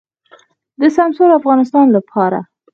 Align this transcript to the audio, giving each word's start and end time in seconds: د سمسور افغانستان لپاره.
د 0.79 0.81
سمسور 0.97 1.29
افغانستان 1.39 1.85
لپاره. 1.95 2.39